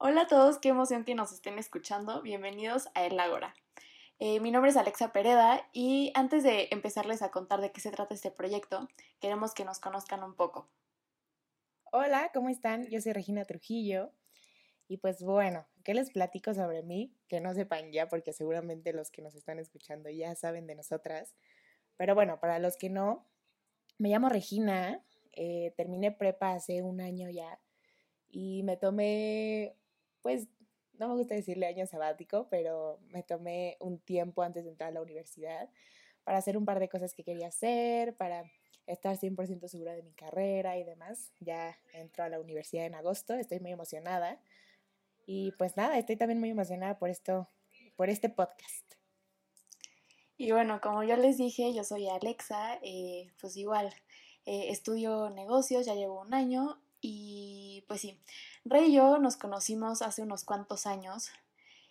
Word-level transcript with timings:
Hola 0.00 0.22
a 0.22 0.26
todos, 0.28 0.58
qué 0.58 0.68
emoción 0.68 1.04
que 1.04 1.16
nos 1.16 1.32
estén 1.32 1.58
escuchando. 1.58 2.22
Bienvenidos 2.22 2.88
a 2.94 3.04
El 3.04 3.18
Ágora. 3.18 3.56
Eh, 4.20 4.38
mi 4.38 4.52
nombre 4.52 4.70
es 4.70 4.76
Alexa 4.76 5.12
Pereda 5.12 5.68
y 5.72 6.12
antes 6.14 6.44
de 6.44 6.68
empezarles 6.70 7.20
a 7.20 7.32
contar 7.32 7.60
de 7.60 7.72
qué 7.72 7.80
se 7.80 7.90
trata 7.90 8.14
este 8.14 8.30
proyecto, 8.30 8.88
queremos 9.18 9.54
que 9.54 9.64
nos 9.64 9.80
conozcan 9.80 10.22
un 10.22 10.34
poco. 10.36 10.68
Hola, 11.90 12.30
¿cómo 12.32 12.48
están? 12.48 12.86
Yo 12.86 13.00
soy 13.00 13.12
Regina 13.12 13.44
Trujillo 13.44 14.12
y 14.86 14.98
pues 14.98 15.20
bueno, 15.20 15.66
¿qué 15.82 15.94
les 15.94 16.12
platico 16.12 16.54
sobre 16.54 16.84
mí? 16.84 17.12
Que 17.26 17.40
no 17.40 17.52
sepan 17.52 17.90
ya 17.90 18.08
porque 18.08 18.32
seguramente 18.32 18.92
los 18.92 19.10
que 19.10 19.20
nos 19.20 19.34
están 19.34 19.58
escuchando 19.58 20.10
ya 20.10 20.32
saben 20.36 20.68
de 20.68 20.76
nosotras. 20.76 21.34
Pero 21.96 22.14
bueno, 22.14 22.38
para 22.38 22.60
los 22.60 22.76
que 22.76 22.88
no, 22.88 23.26
me 23.98 24.10
llamo 24.10 24.28
Regina, 24.28 25.02
eh, 25.32 25.74
terminé 25.76 26.12
prepa 26.12 26.52
hace 26.52 26.82
un 26.82 27.00
año 27.00 27.28
ya 27.30 27.58
y 28.30 28.62
me 28.62 28.76
tomé 28.76 29.74
pues 30.22 30.48
no 30.98 31.08
me 31.08 31.14
gusta 31.14 31.34
decirle 31.34 31.66
año 31.66 31.86
sabático, 31.86 32.48
pero 32.50 32.98
me 33.08 33.22
tomé 33.22 33.76
un 33.80 33.98
tiempo 34.00 34.42
antes 34.42 34.64
de 34.64 34.70
entrar 34.70 34.90
a 34.90 34.92
la 34.92 35.02
universidad 35.02 35.70
para 36.24 36.38
hacer 36.38 36.56
un 36.56 36.64
par 36.64 36.80
de 36.80 36.88
cosas 36.88 37.14
que 37.14 37.24
quería 37.24 37.48
hacer, 37.48 38.16
para 38.16 38.44
estar 38.86 39.16
100% 39.16 39.68
segura 39.68 39.92
de 39.92 40.02
mi 40.02 40.12
carrera 40.12 40.76
y 40.76 40.84
demás. 40.84 41.32
Ya 41.40 41.78
entro 41.92 42.24
a 42.24 42.28
la 42.28 42.40
universidad 42.40 42.86
en 42.86 42.94
agosto, 42.94 43.34
estoy 43.34 43.60
muy 43.60 43.72
emocionada. 43.72 44.40
Y 45.26 45.52
pues 45.52 45.76
nada, 45.76 45.98
estoy 45.98 46.16
también 46.16 46.40
muy 46.40 46.50
emocionada 46.50 46.98
por 46.98 47.10
esto, 47.10 47.48
por 47.96 48.10
este 48.10 48.28
podcast. 48.28 48.94
Y 50.36 50.52
bueno, 50.52 50.80
como 50.80 51.02
ya 51.02 51.16
les 51.16 51.36
dije, 51.36 51.74
yo 51.74 51.84
soy 51.84 52.08
Alexa, 52.08 52.78
eh, 52.82 53.32
pues 53.40 53.56
igual, 53.56 53.92
eh, 54.46 54.70
estudio 54.70 55.30
negocios, 55.30 55.84
ya 55.84 55.94
llevo 55.94 56.20
un 56.20 56.32
año 56.32 56.80
y 57.00 57.84
pues 57.86 58.00
sí, 58.00 58.18
Rey 58.64 58.90
y 58.90 58.94
yo 58.94 59.18
nos 59.18 59.36
conocimos 59.36 60.02
hace 60.02 60.22
unos 60.22 60.44
cuantos 60.44 60.86
años 60.86 61.30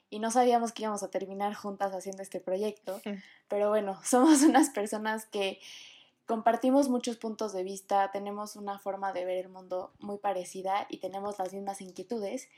y 0.10 0.20
no 0.20 0.32
sabíamos 0.32 0.72
que 0.72 0.84
íbamos 0.84 1.04
a 1.04 1.10
terminar 1.10 1.54
juntas 1.54 1.94
haciendo 1.94 2.24
este 2.24 2.40
proyecto, 2.40 3.02
pero 3.48 3.70
bueno, 3.70 4.00
somos 4.04 4.42
unas 4.42 4.70
personas 4.70 5.26
que 5.26 5.60
compartimos 6.26 6.90
muchos 6.90 7.18
puntos 7.18 7.54
de 7.54 7.64
vista, 7.64 8.12
tenemos 8.12 8.56
una 8.56 8.80
forma 8.80 9.14
de 9.14 9.26
ver 9.26 9.38
el 9.38 9.50
mundo 9.50 9.94
muy 10.00 10.18
parecida 10.18 10.86
y 10.90 10.98
tenemos 10.98 11.40
las 11.40 11.54
mismas 11.54 11.82
inquietudes 11.82 12.50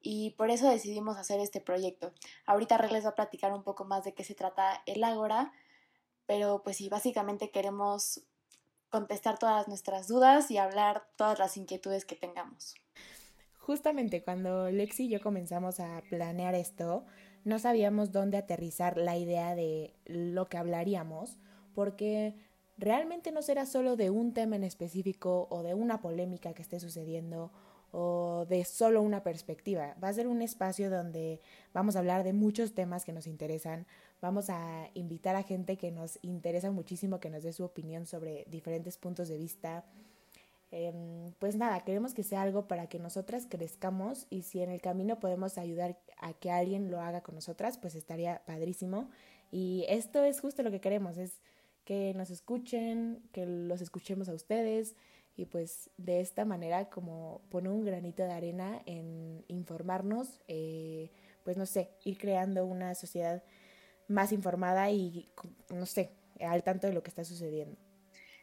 y 0.00 0.30
por 0.30 0.50
eso 0.50 0.68
decidimos 0.68 1.16
hacer 1.16 1.40
este 1.40 1.60
proyecto. 1.60 2.12
Ahorita 2.46 2.78
Rey 2.78 2.90
les 2.90 3.04
va 3.04 3.10
a 3.10 3.14
platicar 3.14 3.52
un 3.52 3.62
poco 3.62 3.84
más 3.84 4.04
de 4.04 4.14
qué 4.14 4.24
se 4.24 4.34
trata 4.34 4.82
el 4.86 5.04
Ágora, 5.04 5.52
pero 6.26 6.62
pues 6.62 6.76
sí, 6.76 6.88
básicamente 6.88 7.50
queremos 7.50 8.22
contestar 8.90 9.38
todas 9.38 9.68
nuestras 9.68 10.08
dudas 10.08 10.50
y 10.50 10.58
hablar 10.58 11.02
todas 11.16 11.38
las 11.38 11.56
inquietudes 11.56 12.04
que 12.04 12.16
tengamos. 12.16 12.74
Justamente 13.58 14.22
cuando 14.22 14.70
Lexi 14.70 15.04
y 15.04 15.08
yo 15.10 15.20
comenzamos 15.20 15.78
a 15.80 16.02
planear 16.08 16.54
esto, 16.54 17.04
no 17.44 17.58
sabíamos 17.58 18.12
dónde 18.12 18.38
aterrizar 18.38 18.96
la 18.96 19.16
idea 19.16 19.54
de 19.54 19.94
lo 20.06 20.48
que 20.48 20.56
hablaríamos, 20.56 21.36
porque 21.74 22.34
realmente 22.78 23.30
no 23.30 23.42
será 23.42 23.66
solo 23.66 23.96
de 23.96 24.10
un 24.10 24.32
tema 24.32 24.56
en 24.56 24.64
específico 24.64 25.48
o 25.50 25.62
de 25.62 25.74
una 25.74 26.00
polémica 26.00 26.54
que 26.54 26.62
esté 26.62 26.80
sucediendo 26.80 27.52
o 27.92 28.46
de 28.48 28.64
solo 28.64 29.02
una 29.02 29.22
perspectiva. 29.22 29.96
Va 30.02 30.08
a 30.08 30.12
ser 30.12 30.26
un 30.26 30.42
espacio 30.42 30.90
donde 30.90 31.40
vamos 31.72 31.96
a 31.96 32.00
hablar 32.00 32.24
de 32.24 32.32
muchos 32.32 32.74
temas 32.74 33.04
que 33.04 33.12
nos 33.12 33.26
interesan, 33.26 33.86
vamos 34.20 34.50
a 34.50 34.88
invitar 34.94 35.36
a 35.36 35.42
gente 35.42 35.76
que 35.76 35.90
nos 35.90 36.18
interesa 36.22 36.70
muchísimo 36.70 37.20
que 37.20 37.30
nos 37.30 37.42
dé 37.42 37.52
su 37.52 37.64
opinión 37.64 38.06
sobre 38.06 38.44
diferentes 38.50 38.98
puntos 38.98 39.28
de 39.28 39.38
vista. 39.38 39.84
Em, 40.70 41.32
pues 41.38 41.56
nada, 41.56 41.80
queremos 41.80 42.12
que 42.12 42.22
sea 42.22 42.42
algo 42.42 42.68
para 42.68 42.88
que 42.88 42.98
nosotras 42.98 43.46
crezcamos 43.48 44.26
y 44.28 44.42
si 44.42 44.60
en 44.60 44.70
el 44.70 44.82
camino 44.82 45.18
podemos 45.18 45.56
ayudar 45.56 45.98
a 46.18 46.34
que 46.34 46.50
alguien 46.50 46.90
lo 46.90 47.00
haga 47.00 47.22
con 47.22 47.34
nosotras, 47.34 47.78
pues 47.78 47.94
estaría 47.94 48.42
padrísimo. 48.46 49.08
Y 49.50 49.86
esto 49.88 50.24
es 50.24 50.40
justo 50.40 50.62
lo 50.62 50.70
que 50.70 50.80
queremos, 50.80 51.16
es 51.16 51.40
que 51.86 52.12
nos 52.14 52.28
escuchen, 52.28 53.22
que 53.32 53.46
los 53.46 53.80
escuchemos 53.80 54.28
a 54.28 54.34
ustedes 54.34 54.94
y 55.38 55.46
pues 55.46 55.88
de 55.96 56.20
esta 56.20 56.44
manera 56.44 56.90
como 56.90 57.42
poner 57.48 57.70
un 57.70 57.84
granito 57.84 58.24
de 58.24 58.32
arena 58.32 58.82
en 58.86 59.44
informarnos, 59.46 60.40
eh, 60.48 61.12
pues 61.44 61.56
no 61.56 61.64
sé, 61.64 61.92
ir 62.04 62.18
creando 62.18 62.66
una 62.66 62.96
sociedad 62.96 63.44
más 64.08 64.32
informada 64.32 64.90
y, 64.90 65.30
no 65.70 65.86
sé, 65.86 66.10
al 66.40 66.64
tanto 66.64 66.88
de 66.88 66.92
lo 66.92 67.04
que 67.04 67.10
está 67.10 67.22
sucediendo. 67.22 67.78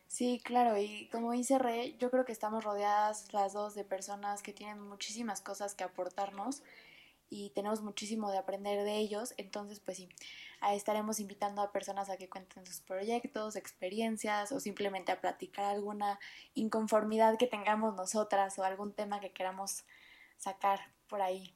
Sí, 0.08 0.40
claro, 0.42 0.78
y 0.78 1.10
como 1.10 1.34
dice 1.34 1.60
Re, 1.60 1.98
yo 1.98 2.10
creo 2.10 2.24
que 2.24 2.32
estamos 2.32 2.64
rodeadas 2.64 3.34
las 3.34 3.52
dos 3.52 3.76
de 3.76 3.84
personas 3.84 4.42
que 4.42 4.54
tienen 4.54 4.80
muchísimas 4.80 5.42
cosas 5.42 5.76
que 5.76 5.84
aportarnos 5.84 6.64
y 7.36 7.50
tenemos 7.50 7.82
muchísimo 7.82 8.32
de 8.32 8.38
aprender 8.38 8.86
de 8.86 8.98
ellos, 8.98 9.34
entonces 9.36 9.82
pues 9.82 9.98
sí, 9.98 10.08
estaremos 10.74 11.20
invitando 11.20 11.62
a 11.62 11.74
personas 11.74 12.10
a 12.10 12.16
que 12.16 12.30
cuenten 12.30 12.66
sus 12.66 12.80
proyectos, 12.80 13.58
experiencias 13.58 14.54
o 14.54 14.62
simplemente 14.62 15.12
a 15.12 15.20
platicar 15.20 15.66
alguna 15.66 16.18
inconformidad 16.54 17.38
que 17.38 17.48
tengamos 17.48 17.94
nosotras 17.96 18.58
o 18.58 18.64
algún 18.64 18.94
tema 18.94 19.20
que 19.20 19.34
queramos 19.34 19.84
sacar 20.38 20.80
por 21.08 21.22
ahí. 21.22 21.54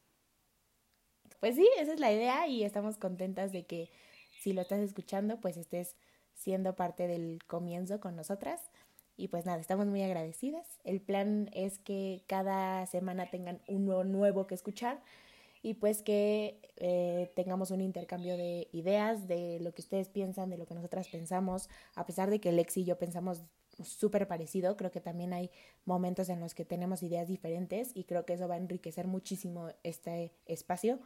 Pues 1.39 1.55
sí, 1.55 1.67
esa 1.77 1.93
es 1.93 1.99
la 2.01 2.11
idea 2.11 2.45
y 2.47 2.65
estamos 2.65 2.97
contentas 2.97 3.53
de 3.53 3.65
que 3.65 3.89
si 4.41 4.51
lo 4.51 4.61
estás 4.61 4.79
escuchando, 4.79 5.39
pues 5.39 5.55
estés 5.55 5.95
siendo 6.33 6.75
parte 6.75 7.07
del 7.07 7.39
comienzo 7.47 8.01
con 8.01 8.17
nosotras. 8.17 8.69
Y 9.15 9.29
pues 9.29 9.45
nada, 9.45 9.59
estamos 9.59 9.87
muy 9.87 10.01
agradecidas. 10.03 10.67
El 10.83 10.99
plan 11.01 11.49
es 11.53 11.79
que 11.79 12.23
cada 12.27 12.85
semana 12.85 13.29
tengan 13.29 13.61
uno 13.67 14.03
nuevo 14.03 14.45
que 14.45 14.55
escuchar 14.55 15.01
y 15.61 15.75
pues 15.75 16.01
que 16.01 16.61
eh, 16.77 17.31
tengamos 17.35 17.71
un 17.71 17.81
intercambio 17.81 18.37
de 18.37 18.69
ideas, 18.71 19.27
de 19.27 19.59
lo 19.59 19.73
que 19.73 19.81
ustedes 19.81 20.09
piensan, 20.09 20.49
de 20.49 20.57
lo 20.57 20.65
que 20.65 20.73
nosotras 20.73 21.07
pensamos. 21.09 21.69
A 21.95 22.05
pesar 22.05 22.29
de 22.29 22.39
que 22.39 22.51
Lexi 22.51 22.81
y 22.81 22.85
yo 22.85 22.97
pensamos 22.97 23.43
súper 23.83 24.27
parecido, 24.27 24.77
creo 24.77 24.91
que 24.91 25.01
también 25.01 25.33
hay 25.33 25.51
momentos 25.85 26.29
en 26.29 26.39
los 26.39 26.53
que 26.53 26.65
tenemos 26.65 27.03
ideas 27.03 27.27
diferentes 27.27 27.91
y 27.93 28.05
creo 28.05 28.25
que 28.25 28.33
eso 28.33 28.47
va 28.47 28.55
a 28.55 28.57
enriquecer 28.57 29.07
muchísimo 29.07 29.69
este 29.83 30.33
espacio 30.45 30.99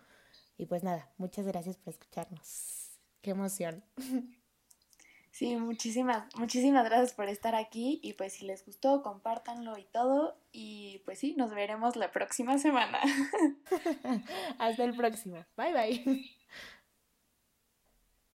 y 0.58 0.66
pues 0.66 0.84
nada, 0.84 1.12
muchas 1.18 1.46
gracias 1.46 1.78
por 1.78 1.94
escucharnos. 1.94 3.00
Qué 3.22 3.32
emoción. 3.32 3.84
Sí, 5.34 5.56
muchísimas, 5.56 6.26
muchísimas 6.36 6.86
gracias 6.86 7.16
por 7.16 7.28
estar 7.28 7.56
aquí 7.56 8.00
y 8.04 8.14
pues 8.14 8.34
si 8.34 8.46
les 8.46 8.64
gustó, 8.64 9.02
compártanlo 9.02 9.80
y 9.80 9.84
todo 9.86 10.38
y 10.52 11.02
pues 11.06 11.18
sí, 11.18 11.34
nos 11.36 11.50
veremos 11.50 11.96
la 11.96 12.12
próxima 12.12 12.60
semana. 12.60 13.00
Hasta 14.60 14.84
el 14.84 14.96
próximo. 14.96 15.44
Bye 15.58 15.74
bye. 15.74 16.34